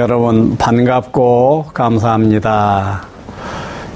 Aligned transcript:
여러분 0.00 0.56
반갑고 0.56 1.66
감사합니다. 1.74 3.02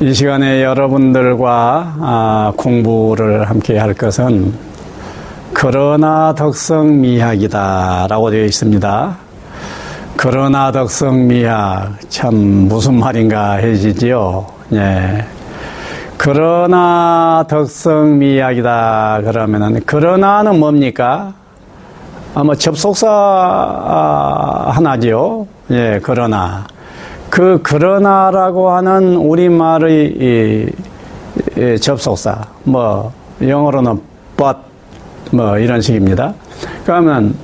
이 0.00 0.12
시간에 0.12 0.62
여러분들과 0.62 1.94
아, 1.98 2.52
공부를 2.58 3.48
함께 3.48 3.78
할 3.78 3.94
것은 3.94 4.52
그러나 5.54 6.34
덕성 6.34 7.00
미학이다라고 7.00 8.28
되어 8.30 8.44
있습니다. 8.44 9.16
그러나 10.18 10.70
덕성 10.72 11.26
미학 11.26 11.94
참 12.10 12.34
무슨 12.34 12.98
말인가 13.00 13.52
해지지요. 13.54 14.44
예. 14.74 15.24
그러나 16.18 17.46
덕성 17.48 18.18
미학이다 18.18 19.22
그러면은 19.24 19.80
그러나는 19.86 20.60
뭡니까? 20.60 21.32
아마 22.34 22.54
접속사 22.54 23.08
하나지요. 24.74 25.53
예, 25.70 26.00
그러나. 26.02 26.66
그 27.30 27.60
그러나라고 27.62 28.70
하는 28.70 29.16
우리말의 29.16 30.06
이, 30.06 30.66
이 31.56 31.78
접속사, 31.80 32.42
뭐, 32.64 33.12
영어로는 33.42 34.00
but, 34.36 34.58
뭐, 35.32 35.58
이런 35.58 35.80
식입니다. 35.80 36.34
그러면 36.84 37.34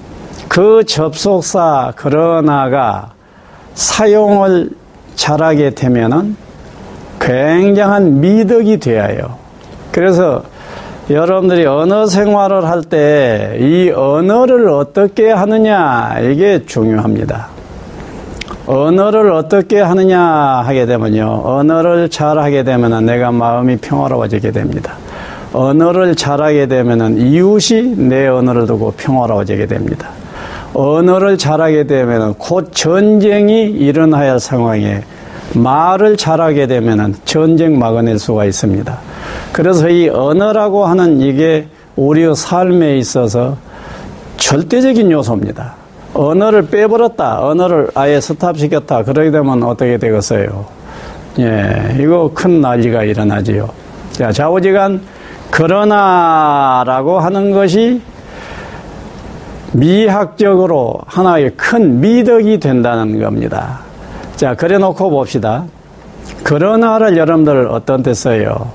그 0.48 0.84
접속사 0.84 1.92
그러나가 1.97 3.12
사용을 3.75 4.70
잘하게 5.16 5.70
되면은 5.70 6.36
굉장한 7.20 8.20
미덕이 8.20 8.78
되어요. 8.78 9.36
그래서 9.92 10.42
여러분들이 11.11 11.67
언어 11.67 12.06
생활을 12.06 12.64
할 12.67 12.83
때 12.83 13.56
이 13.61 13.91
언어를 13.91 14.69
어떻게 14.69 15.30
하느냐 15.30 16.19
이게 16.23 16.64
중요합니다. 16.64 17.48
언어를 18.71 19.33
어떻게 19.33 19.81
하느냐 19.81 20.21
하게 20.21 20.87
되면요. 20.87 21.43
언어를 21.45 22.09
잘 22.09 22.39
하게 22.39 22.63
되면 22.63 23.05
내가 23.05 23.33
마음이 23.33 23.79
평화로워지게 23.79 24.53
됩니다. 24.53 24.95
언어를 25.53 26.15
잘하게 26.15 26.67
되면 26.67 27.19
이웃이 27.19 27.97
내 27.97 28.29
언어를 28.29 28.69
두고 28.69 28.93
평화로워지게 28.93 29.67
됩니다. 29.67 30.11
언어를 30.73 31.37
잘하게 31.37 31.89
되면 31.89 32.35
곧 32.35 32.71
전쟁이 32.73 33.65
일어나야 33.65 34.31
할 34.33 34.41
상황에 34.41 35.03
말을 35.53 36.17
잘하게 36.17 36.69
되면 36.69 37.17
전쟁 37.25 37.77
막아낼 37.77 38.21
수가 38.21 38.45
있습니다. 38.45 38.97
그래서 39.53 39.89
이 39.89 40.09
언어라고 40.09 40.87
하는 40.87 41.21
이게 41.21 41.67
우리의 41.97 42.37
삶에 42.37 42.98
있어서 42.98 43.57
절대적인 44.37 45.11
요소입니다. 45.11 45.80
언어를 46.14 46.66
빼버렸다. 46.66 47.47
언어를 47.47 47.89
아예 47.94 48.20
스탑시켰다. 48.20 49.05
그러게 49.05 49.30
되면 49.30 49.62
어떻게 49.62 49.97
되겠어요? 49.97 50.67
예, 51.39 51.97
이거 52.00 52.30
큰 52.34 52.61
난리가 52.61 53.05
일어나지요. 53.05 53.69
자, 54.12 54.33
좌우지간 54.33 55.00
그러나라고 55.50 57.20
하는 57.20 57.52
것이 57.52 58.02
미학적으로 59.72 60.98
하나의 61.06 61.52
큰 61.56 62.00
미덕이 62.00 62.58
된다는 62.58 63.20
겁니다. 63.20 63.80
자, 64.36 64.55
그래 64.55 64.78
놓고 64.78 65.11
봅시다. 65.11 65.64
그러나를 66.42 67.17
여러분들 67.17 67.69
어떤 67.70 68.02
데 68.02 68.14
써요? 68.14 68.72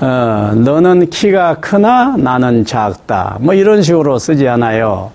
어, 0.00 0.52
너는 0.54 1.10
키가 1.10 1.56
크나 1.56 2.14
나는 2.16 2.64
작다. 2.64 3.38
뭐 3.40 3.54
이런 3.54 3.82
식으로 3.82 4.18
쓰지 4.18 4.46
않아요. 4.46 5.10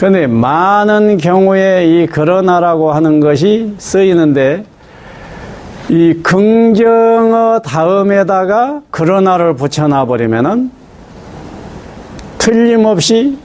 근데 0.00 0.26
많은 0.26 1.18
경우에 1.18 1.84
이 1.84 2.06
그러나라고 2.06 2.90
하는 2.90 3.20
것이 3.20 3.74
쓰이는데 3.76 4.64
이 5.90 6.14
긍정어 6.22 7.60
다음에다가 7.60 8.80
그러나를 8.90 9.56
붙여놔 9.56 10.06
버리면은 10.06 10.70
틀림없이 12.38 13.36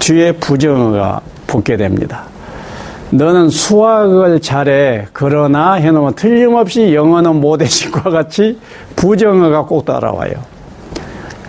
뒤에 0.00 0.32
부정어가 0.32 1.20
붙게 1.46 1.76
됩니다. 1.76 2.24
너는 3.10 3.48
수학을 3.48 4.40
잘해. 4.40 5.06
그러나 5.12 5.74
해놓으면 5.74 6.16
틀림없이 6.16 6.96
영어는 6.96 7.40
못해신과 7.40 8.10
같이 8.10 8.58
부정어가 8.96 9.66
꼭 9.66 9.84
따라와요. 9.84 10.32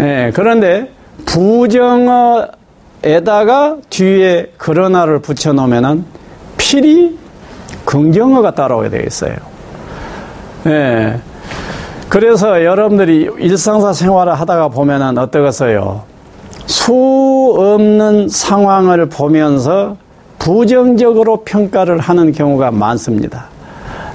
예, 0.01 0.31
그런데 0.31 0.91
부정어 1.25 2.49
에다가 3.03 3.77
뒤에 3.89 4.51
그러나를 4.57 5.19
붙여놓으면은 5.19 6.05
필히 6.57 7.17
긍정어가 7.85 8.55
따라오게 8.55 8.89
되어 8.89 9.01
있어요. 9.05 9.35
예. 10.67 11.19
그래서 12.07 12.63
여러분들이 12.63 13.29
일상사 13.39 13.91
생활을 13.91 14.35
하다가 14.35 14.69
보면은 14.69 15.17
어떠겠어요? 15.17 16.03
수 16.65 17.55
없는 17.57 18.29
상황을 18.29 19.09
보면서 19.09 19.97
부정적으로 20.39 21.43
평가를 21.43 21.99
하는 21.99 22.31
경우가 22.31 22.71
많습니다. 22.71 23.45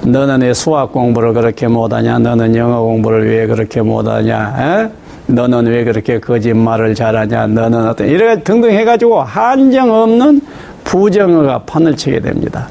너는 0.02 0.42
왜 0.42 0.54
수학 0.54 0.92
공부를 0.92 1.34
그렇게 1.34 1.66
못하냐? 1.66 2.18
너는 2.18 2.54
영어 2.56 2.80
공부를 2.80 3.28
왜 3.28 3.46
그렇게 3.46 3.82
못하냐? 3.82 4.54
에? 4.58 5.07
너는 5.28 5.66
왜 5.66 5.84
그렇게 5.84 6.18
거짓말을 6.18 6.94
잘하냐? 6.94 7.48
너는 7.48 7.86
어떤 7.86 8.08
이래 8.08 8.42
등등 8.42 8.70
해가지고 8.70 9.20
한정 9.22 9.92
없는 9.92 10.40
부정어가 10.84 11.60
판을 11.64 11.96
치게 11.96 12.20
됩니다. 12.20 12.68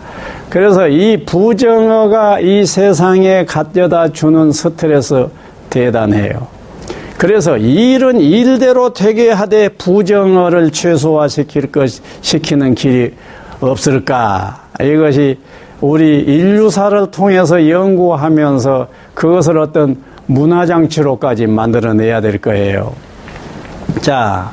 그래서 0.49 0.87
이 0.87 1.23
부정어가 1.23 2.39
이 2.39 2.65
세상에 2.65 3.45
갖다 3.45 4.11
주는 4.11 4.51
스트레스 4.51 5.27
대단해요. 5.69 6.47
그래서 7.17 7.57
일은 7.57 8.19
일대로 8.19 8.93
되게 8.93 9.29
하되 9.29 9.69
부정어를 9.69 10.71
최소화시킬 10.71 11.71
것, 11.71 11.89
시키는 12.21 12.73
길이 12.75 13.13
없을까? 13.59 14.63
이것이 14.81 15.37
우리 15.81 16.19
인류사를 16.19 17.11
통해서 17.11 17.69
연구하면서 17.69 18.87
그것을 19.13 19.59
어떤 19.59 19.97
문화장치로까지 20.27 21.47
만들어내야 21.47 22.21
될 22.21 22.37
거예요. 22.37 22.93
자, 24.01 24.51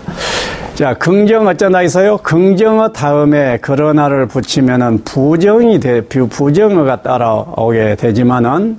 자, 0.75 0.95
긍정 0.95 1.47
어쩌나 1.47 1.83
있어요? 1.83 2.17
긍정어 2.19 2.89
다음에 2.89 3.59
그러나를 3.59 4.27
붙이면은 4.27 5.05
부정이 5.05 5.79
돼, 5.79 6.01
부정어가 6.01 7.03
따라오게 7.03 7.95
되지만은 7.97 8.79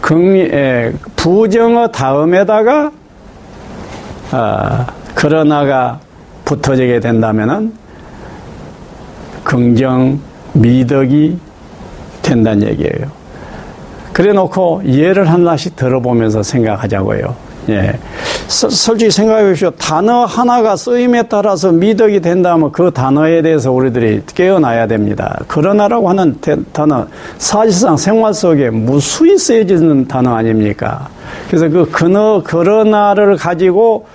긍, 0.00 0.36
에, 0.36 0.92
부정어 1.16 1.88
다음에다가, 1.88 2.92
어, 4.30 4.86
그러나가 5.14 5.98
붙어지게 6.44 7.00
된다면은 7.00 7.72
긍정 9.42 10.20
미덕이 10.52 11.38
된다는 12.22 12.68
얘기예요. 12.68 13.17
그래 14.18 14.32
놓고 14.32 14.82
예를 14.84 15.30
하나씩 15.30 15.76
들어보면서 15.76 16.42
생각하자고요. 16.42 17.36
예. 17.68 17.96
솔직히 18.48 19.12
생각해 19.12 19.44
보십시오. 19.44 19.70
단어 19.70 20.24
하나가 20.24 20.74
쓰임에 20.74 21.22
따라서 21.28 21.70
미덕이 21.70 22.18
된다면 22.18 22.72
그 22.72 22.90
단어에 22.90 23.42
대해서 23.42 23.70
우리들이 23.70 24.22
깨어나야 24.34 24.88
됩니다. 24.88 25.38
그러나라고 25.46 26.08
하는 26.08 26.36
단어, 26.72 27.06
사실상 27.36 27.96
생활 27.96 28.34
속에 28.34 28.70
무수히 28.70 29.38
쓰여지는 29.38 30.08
단어 30.08 30.34
아닙니까? 30.34 31.08
그래서 31.46 31.68
그 31.68 31.88
그너, 31.88 32.42
그러나를 32.42 33.36
가지고 33.36 34.06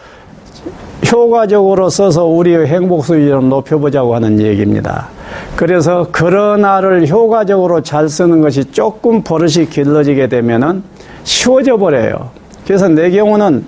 효과적으로 1.09 1.89
써서 1.89 2.25
우리의 2.25 2.67
행복 2.67 3.05
수준을 3.05 3.47
높여보자고 3.47 4.15
하는 4.15 4.37
얘기입니다. 4.41 5.07
그래서 5.55 6.07
그러나를 6.11 7.07
효과적으로 7.07 7.81
잘 7.81 8.09
쓰는 8.09 8.41
것이 8.41 8.65
조금 8.71 9.21
버릇이 9.23 9.69
길러지게 9.69 10.27
되면은 10.27 10.83
쉬워져 11.23 11.77
버려요. 11.77 12.31
그래서 12.65 12.87
내 12.87 13.11
경우는 13.11 13.65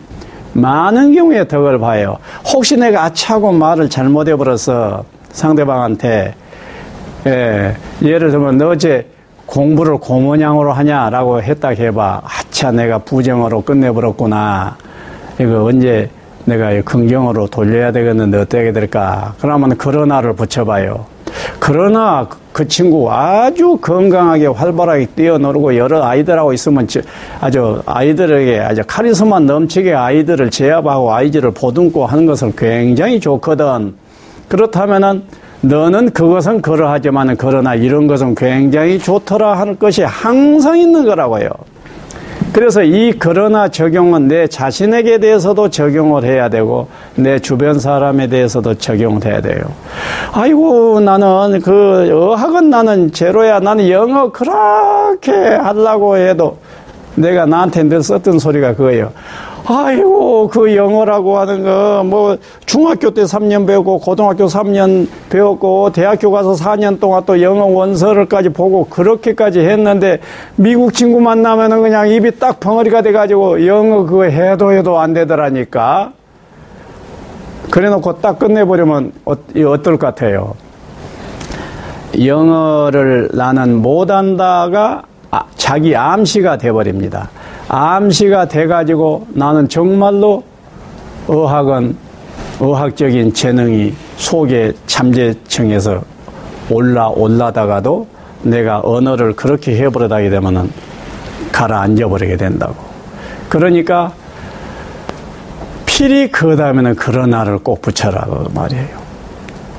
많은 0.53 1.13
경우에 1.13 1.47
덕을 1.47 1.79
봐요. 1.79 2.17
혹시 2.53 2.77
내가 2.77 3.05
아차고 3.05 3.51
말을 3.51 3.89
잘못해 3.89 4.35
버려서 4.35 5.03
상대방한테 5.31 6.33
예, 7.27 7.75
예를 8.01 8.31
들면 8.31 8.57
너 8.57 8.69
어제 8.69 9.07
공부를 9.45 9.97
고모양으로 9.97 10.71
하냐라고 10.71 11.41
했다 11.41 11.69
해봐. 11.69 12.21
아차 12.23 12.71
내가 12.71 12.99
부정어로 12.99 13.61
끝내버렸구나. 13.61 14.77
이거 15.39 15.63
언제 15.65 16.09
내가 16.45 16.81
긍정으로 16.81 17.47
돌려야 17.47 17.91
되겠는데 17.91 18.37
어떻게 18.39 18.71
될까? 18.71 19.33
그러면 19.39 19.77
그러나를 19.77 20.33
붙여봐요. 20.33 21.14
그러나 21.59 22.27
그 22.51 22.67
친구 22.67 23.11
아주 23.11 23.77
건강하게 23.81 24.47
활발하게 24.47 25.07
뛰어놀고 25.07 25.75
여러 25.77 26.03
아이들하고 26.03 26.53
있으면 26.53 26.87
아주 27.41 27.81
아이들에게 27.85 28.59
아주 28.59 28.81
카리스마 28.87 29.39
넘치게 29.39 29.93
아이들을 29.93 30.49
제압하고 30.49 31.13
아이들을 31.13 31.51
보듬고 31.51 32.05
하는 32.05 32.25
것은 32.25 32.53
굉장히 32.55 33.19
좋거든. 33.19 33.95
그렇다면은 34.47 35.23
너는 35.61 36.11
그것은 36.11 36.61
그러하지만 36.61 37.35
그러나 37.37 37.75
이런 37.75 38.07
것은 38.07 38.35
굉장히 38.35 38.99
좋더라 38.99 39.57
하는 39.57 39.77
것이 39.79 40.03
항상 40.03 40.77
있는 40.77 41.05
거라고요. 41.05 41.49
그래서 42.55 42.83
이 42.83 43.11
그러나 43.19 43.67
적용은 43.67 44.29
내 44.29 44.47
자신에게 44.47 45.17
대해서도 45.17 45.69
적용을 45.71 46.23
해야 46.23 46.47
되고 46.47 46.87
내 47.15 47.37
주변 47.37 47.79
사람에 47.81 48.27
대해서도 48.27 48.75
적용을 48.75 49.25
해야 49.25 49.41
돼요. 49.41 49.59
아이고 50.31 51.01
나는 51.01 51.59
그 51.59 52.09
어학은 52.09 52.69
나는 52.69 53.11
제로야. 53.11 53.59
나는 53.59 53.89
영어 53.89 54.31
그렇게 54.31 55.33
하려고 55.33 56.15
해도 56.15 56.57
내가 57.15 57.45
나한테 57.45 57.83
늘 57.83 58.01
썼던 58.01 58.39
소리가 58.39 58.75
그거예요. 58.75 59.11
아이고 59.67 60.47
그 60.47 60.75
영어라고 60.75 61.37
하는 61.39 61.63
거 61.63 62.03
뭐 62.05 62.37
중학교 62.65 63.11
때 63.11 63.23
3년 63.23 63.65
배우고 63.67 63.99
고등학교 63.99 64.45
3년 64.45 65.07
배웠고 65.29 65.91
대학교 65.91 66.31
가서 66.31 66.53
4년 66.53 66.99
동안 66.99 67.23
또 67.25 67.41
영어 67.41 67.65
원서를까지 67.65 68.49
보고 68.49 68.85
그렇게까지 68.85 69.59
했는데 69.59 70.19
미국 70.55 70.93
친구 70.93 71.19
만나면은 71.19 71.81
그냥 71.81 72.09
입이 72.09 72.37
딱 72.39 72.59
벙어리가 72.59 73.01
돼가지고 73.01 73.65
영어 73.65 74.03
그거 74.03 74.23
해도 74.25 74.71
해도 74.71 74.99
안 74.99 75.13
되더라니까. 75.13 76.11
그래 77.71 77.89
놓고 77.89 78.19
딱 78.21 78.37
끝내버리면 78.39 79.11
어, 79.25 79.31
어떨 79.67 79.97
것 79.97 79.99
같아요? 80.07 80.53
영어를 82.19 83.29
나는 83.33 83.81
못한다가 83.81 85.03
아, 85.31 85.43
자기 85.55 85.95
암시가 85.95 86.57
돼버립니다. 86.57 87.29
암시가 87.75 88.47
돼가지고 88.47 89.27
나는 89.33 89.67
정말로 89.67 90.43
의학은 91.27 91.97
의학적인 92.61 93.33
재능이 93.33 93.93
속에 94.15 94.71
잠재층에서 94.87 96.01
올라 96.69 97.09
올라다가도 97.09 98.07
내가 98.43 98.79
언어를 98.81 99.35
그렇게 99.35 99.75
해버리다게 99.75 100.29
되면은 100.29 100.71
가라앉아 101.51 102.07
버리게 102.07 102.37
된다고. 102.37 102.75
그러니까 103.49 104.13
필히 105.85 106.31
그 106.31 106.55
다음에는 106.55 106.95
그러나를 106.95 107.57
꼭 107.57 107.81
붙여라 107.81 108.21
그 108.21 108.49
말이에요. 108.53 109.05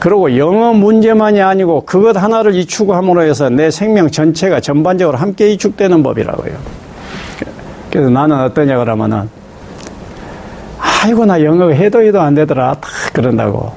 그리고 0.00 0.36
영어 0.36 0.74
문제만이 0.74 1.40
아니고 1.40 1.86
그것 1.86 2.14
하나를 2.14 2.56
이축함으로 2.56 3.22
해서 3.22 3.48
내 3.48 3.70
생명 3.70 4.10
전체가 4.10 4.60
전반적으로 4.60 5.16
함께 5.16 5.48
이축되는 5.52 6.02
법이라고요. 6.02 6.85
그래서 7.96 8.10
나는 8.10 8.38
어떠냐 8.40 8.76
그러면은 8.76 9.26
아이고 10.78 11.24
나 11.24 11.42
영어 11.42 11.70
해도 11.70 12.02
해도 12.02 12.20
안 12.20 12.34
되더라 12.34 12.74
다 12.74 12.90
그런다고. 13.14 13.72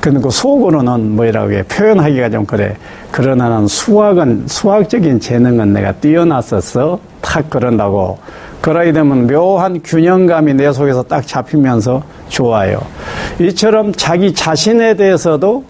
근데 0.00 0.20
그 0.20 0.30
속으로는 0.30 1.16
뭐라고 1.16 1.50
해 1.50 1.64
표현하기가 1.64 2.30
좀 2.30 2.46
그래. 2.46 2.76
그러나 3.10 3.48
는 3.48 3.66
수학은 3.66 4.44
수학적인 4.46 5.18
재능은 5.18 5.72
내가 5.72 5.90
뛰어났었어. 5.90 7.00
탁 7.20 7.50
그런다고. 7.50 8.20
그러게 8.60 8.92
되면 8.92 9.26
묘한 9.26 9.80
균형감이 9.82 10.54
내 10.54 10.72
속에서 10.72 11.02
딱 11.02 11.26
잡히면서 11.26 12.00
좋아요. 12.28 12.80
이처럼 13.40 13.92
자기 13.92 14.32
자신에 14.32 14.94
대해서도 14.94 15.64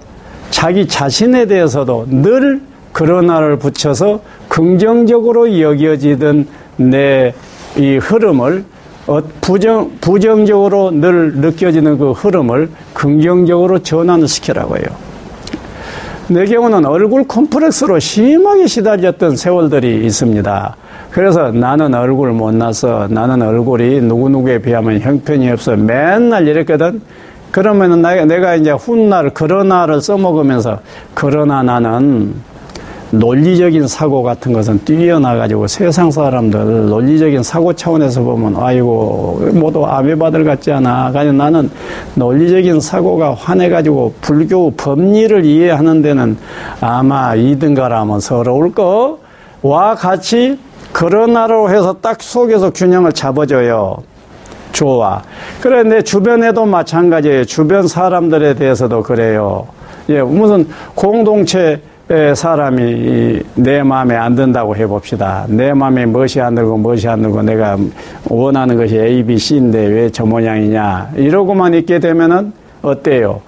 자기 0.50 0.86
자신에 0.86 1.46
대해서도 1.46 2.04
늘 2.10 2.60
그러나를 2.92 3.58
붙여서 3.58 4.20
긍정적으로 4.48 5.58
여겨지던 5.58 6.46
내 6.76 7.34
이 7.76 7.96
흐름을 7.96 8.64
어, 9.06 9.20
부정, 9.40 9.90
부정적으로 10.00 10.90
늘 10.92 11.34
느껴지는 11.34 11.98
그 11.98 12.12
흐름을 12.12 12.70
긍정적으로 12.94 13.80
전환을 13.80 14.28
시키라고 14.28 14.76
해요. 14.76 14.86
내 16.28 16.44
경우는 16.44 16.86
얼굴 16.86 17.24
콤플렉스로 17.24 17.98
심하게 17.98 18.66
시달렸던 18.66 19.36
세월들이 19.36 20.06
있습니다. 20.06 20.76
그래서 21.10 21.50
나는 21.50 21.92
얼굴 21.94 22.30
못나서 22.32 23.06
나는 23.10 23.42
얼굴이 23.42 24.00
누구누구에 24.00 24.58
비하면 24.58 25.00
형편이 25.00 25.50
없어 25.50 25.76
맨날 25.76 26.46
이랬거든. 26.46 27.02
그러면은 27.50 28.00
내가 28.28 28.54
이제 28.54 28.70
훗날 28.70 29.30
그러나를 29.30 30.00
써먹으면서 30.00 30.80
그러나 31.12 31.62
나는 31.62 32.34
논리적인 33.12 33.86
사고 33.88 34.22
같은 34.22 34.52
것은 34.52 34.80
뛰어나가지고 34.84 35.66
세상 35.66 36.10
사람들 36.10 36.88
논리적인 36.88 37.42
사고 37.42 37.72
차원에서 37.74 38.22
보면 38.22 38.56
아이고 38.56 39.50
모두 39.52 39.84
아메바들 39.84 40.44
같지 40.44 40.72
않아. 40.72 41.12
그냥 41.12 41.36
나는 41.36 41.70
논리적인 42.14 42.80
사고가 42.80 43.34
환해가지고 43.34 44.14
불교 44.22 44.70
법리를 44.70 45.44
이해하는 45.44 46.00
데는 46.00 46.38
아마 46.80 47.34
이등가라면 47.34 48.20
서러울 48.20 48.72
거와 48.72 49.94
같이 49.94 50.58
그러나로 50.92 51.68
해서 51.68 51.96
딱 52.00 52.22
속에서 52.22 52.70
균형을 52.70 53.12
잡아줘요. 53.12 53.96
좋아. 54.72 55.22
그래, 55.60 55.82
내 55.82 56.00
주변에도 56.00 56.64
마찬가지예요. 56.64 57.44
주변 57.44 57.86
사람들에 57.86 58.54
대해서도 58.54 59.02
그래요. 59.02 59.66
예, 60.08 60.22
무슨 60.22 60.66
공동체 60.94 61.80
사람이 62.34 63.40
내 63.54 63.82
마음에 63.82 64.14
안 64.16 64.34
든다고 64.34 64.76
해봅시다. 64.76 65.46
내 65.48 65.72
마음에 65.72 66.04
무엇이 66.04 66.40
안 66.40 66.54
들고 66.54 66.76
무엇이 66.76 67.08
안 67.08 67.22
들고 67.22 67.42
내가 67.42 67.78
원하는 68.28 68.76
것이 68.76 68.98
A, 68.98 69.24
B, 69.24 69.38
C인데 69.38 69.86
왜 69.86 70.10
저 70.10 70.26
모양이냐. 70.26 71.12
이러고만 71.16 71.72
있게 71.74 71.98
되면은 72.00 72.52
어때요? 72.82 73.40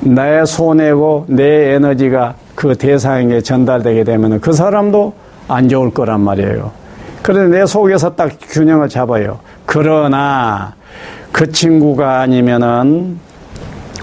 내 0.00 0.44
손해고 0.44 1.26
내 1.28 1.74
에너지가 1.74 2.34
그 2.54 2.74
대상에게 2.74 3.40
전달되게 3.40 4.04
되면은 4.04 4.40
그 4.40 4.52
사람도 4.52 5.14
안 5.48 5.68
좋을 5.68 5.90
거란 5.90 6.20
말이에요. 6.20 6.70
그런데 7.22 7.58
내 7.60 7.66
속에서 7.66 8.14
딱 8.14 8.32
균형을 8.50 8.88
잡아요. 8.90 9.38
그러나 9.64 10.74
그 11.32 11.50
친구가 11.50 12.20
아니면은 12.20 13.18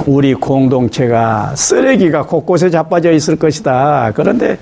우리 0.07 0.33
공동체가 0.33 1.51
쓰레기가 1.54 2.24
곳곳에 2.24 2.69
자빠져 2.69 3.12
있을 3.12 3.36
것이다. 3.36 4.13
그런데 4.15 4.57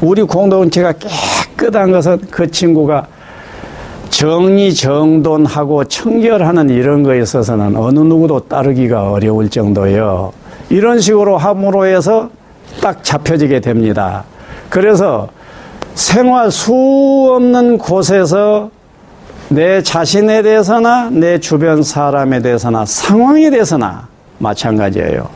우리 0.00 0.22
공동체가 0.22 0.92
깨끗한 0.92 1.92
것은 1.92 2.18
그 2.28 2.50
친구가 2.50 3.06
정리 4.10 4.74
정돈하고 4.74 5.84
청결하는 5.84 6.70
이런 6.70 7.04
거에 7.04 7.20
있어서는 7.22 7.76
어느 7.76 8.00
누구도 8.00 8.40
따르기가 8.40 9.12
어려울 9.12 9.48
정도예요. 9.48 10.32
이런 10.68 10.98
식으로 10.98 11.38
함으로 11.38 11.86
해서 11.86 12.30
딱 12.80 13.04
잡혀지게 13.04 13.60
됩니다. 13.60 14.24
그래서 14.68 15.28
생활 15.94 16.50
수 16.50 16.72
없는 17.36 17.78
곳에서 17.78 18.70
내 19.50 19.82
자신에 19.82 20.42
대해서나 20.42 21.10
내 21.10 21.38
주변 21.40 21.82
사람에 21.82 22.40
대해서나 22.40 22.84
상황에 22.84 23.50
대해서나 23.50 24.06
마찬가지예요. 24.38 25.28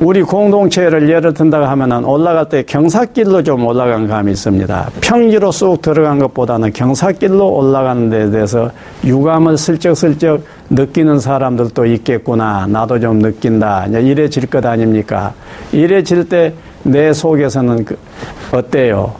우리 0.00 0.22
공동체를 0.22 1.10
예를 1.10 1.34
든다고 1.34 1.66
하면은 1.66 2.04
올라갈 2.04 2.48
때 2.48 2.62
경사길로 2.62 3.42
좀 3.42 3.66
올라간 3.66 4.06
감이 4.06 4.30
있습니다. 4.30 4.90
평지로 5.00 5.50
쑥 5.50 5.82
들어간 5.82 6.20
것보다는 6.20 6.72
경사길로 6.72 7.46
올라가는 7.46 8.08
데 8.08 8.30
대해서 8.30 8.70
유감을 9.04 9.58
슬쩍슬쩍 9.58 10.44
느끼는 10.70 11.18
사람들도 11.18 11.84
있겠구나. 11.86 12.66
나도 12.68 13.00
좀 13.00 13.18
느낀다. 13.18 13.86
이래 13.86 14.28
질 14.28 14.46
것 14.48 14.64
아닙니까? 14.64 15.34
이래 15.72 16.02
질 16.02 16.24
때 16.28 16.54
내 16.84 17.12
속에서는 17.12 17.84
그 17.84 17.98
어때요? 18.52 19.12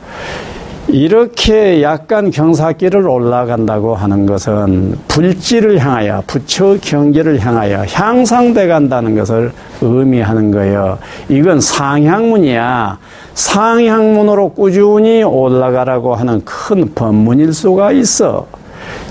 이렇게 0.91 1.83
약간 1.83 2.31
경사길을 2.31 3.07
올라간다고 3.07 3.93
하는 3.93 4.25
것은 4.25 4.97
불지를 5.07 5.77
향하여 5.77 6.23
부처 6.25 6.77
경계를 6.81 7.39
향하여 7.39 7.85
향상돼 7.85 8.67
간다는 8.67 9.15
것을 9.15 9.51
의미하는 9.81 10.51
거예요. 10.51 10.97
이건 11.29 11.61
상향문이야. 11.61 12.97
상향문으로 13.35 14.49
꾸준히 14.49 15.21
올라가라고 15.23 16.15
하는 16.15 16.41
큰 16.43 16.93
법문일 16.95 17.53
수가 17.53 17.91
있어. 17.91 18.47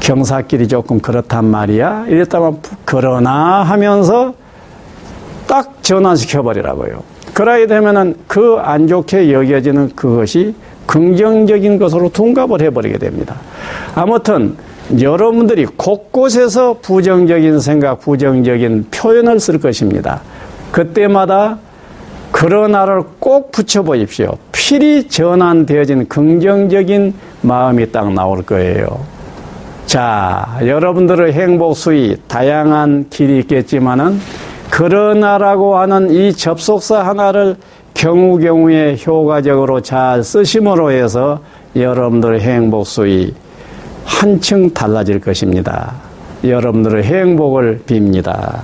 경사길이 0.01 0.67
조금 0.67 0.99
그렇단 0.99 1.45
말이야. 1.45 2.07
이랬다면 2.09 2.59
그러나 2.85 3.63
하면서 3.63 4.35
딱 5.47 5.83
전환시켜 5.83 6.43
버리라고요. 6.43 7.03
그러게 7.35 7.69
되면은 7.69 8.17
그 8.27 8.59
안 8.59 8.89
좋게 8.89 9.33
여겨지는 9.33 9.93
그것이 9.95 10.55
긍정적인 10.89 11.79
것으로 11.79 12.09
둔갑을 12.09 12.63
해버리게 12.63 12.99
됩니다. 12.99 13.37
아무튼 13.95 14.57
여러분들이 15.01 15.67
곳곳에서 15.67 16.79
부정적인 16.81 17.61
생각, 17.61 18.01
부정적인 18.01 18.87
표현을 18.91 19.39
쓸 19.39 19.61
것입니다. 19.61 20.23
그때마다 20.73 21.59
그러나를 22.33 23.03
꼭 23.19 23.53
붙여보십시오. 23.53 24.33
필히 24.51 25.09
전환되어진 25.09 26.09
긍정적인 26.09 27.15
마음이 27.43 27.93
딱 27.93 28.13
나올 28.13 28.43
거예요. 28.43 28.87
자, 29.85 30.59
여러분들의 30.65 31.33
행복 31.35 31.75
수위 31.75 32.17
다양한 32.29 33.07
길이 33.11 33.41
있겠지만은 33.41 34.21
그러나라고 34.71 35.79
하는 35.79 36.11
이 36.11 36.33
접속사 36.33 37.07
하나를 37.07 37.57
경우 37.99 38.39
경우에 38.39 38.97
효과적으로 39.05 39.81
잘 39.81 40.23
쓰심으로 40.23 40.93
해서 40.93 41.41
여러분들의 41.75 42.41
행복 42.41 42.87
수위 42.87 43.35
한층 44.05 44.73
달라질 44.73 45.21
것입니다. 45.21 45.95
여러분들의 46.45 47.03
행복을 47.03 47.83
빕니다. 47.89 48.61